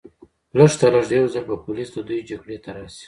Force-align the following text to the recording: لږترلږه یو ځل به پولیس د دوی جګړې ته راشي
لږترلږه 0.57 1.15
یو 1.19 1.27
ځل 1.33 1.43
به 1.49 1.55
پولیس 1.65 1.89
د 1.93 1.97
دوی 2.07 2.19
جګړې 2.29 2.57
ته 2.63 2.69
راشي 2.75 2.99